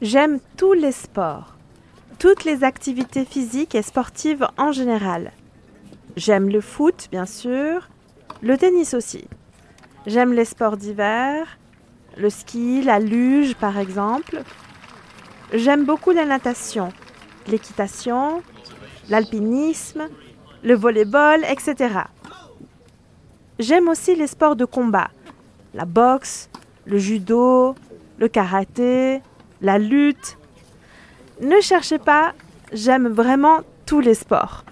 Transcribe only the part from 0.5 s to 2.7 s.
tous les sports, toutes les